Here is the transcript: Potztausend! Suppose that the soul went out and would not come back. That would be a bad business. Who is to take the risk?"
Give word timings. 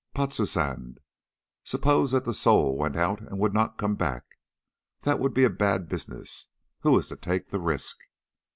Potztausend! 0.15 0.97
Suppose 1.63 2.09
that 2.09 2.25
the 2.25 2.33
soul 2.33 2.75
went 2.75 2.95
out 2.95 3.21
and 3.21 3.37
would 3.37 3.53
not 3.53 3.77
come 3.77 3.93
back. 3.93 4.25
That 5.01 5.19
would 5.19 5.35
be 5.35 5.43
a 5.43 5.49
bad 5.51 5.87
business. 5.87 6.47
Who 6.79 6.97
is 6.97 7.07
to 7.09 7.15
take 7.15 7.49
the 7.49 7.59
risk?" 7.59 7.99